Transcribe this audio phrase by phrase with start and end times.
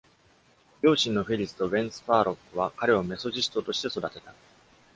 [0.81, 4.33] 両親のフィリスとベン・スパーロックは彼をメソジストとして育てた。